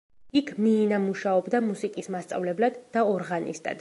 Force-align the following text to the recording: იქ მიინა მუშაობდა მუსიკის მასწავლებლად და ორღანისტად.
იქ 0.39 0.47
მიინა 0.61 0.99
მუშაობდა 1.03 1.61
მუსიკის 1.67 2.09
მასწავლებლად 2.17 2.81
და 2.97 3.05
ორღანისტად. 3.15 3.69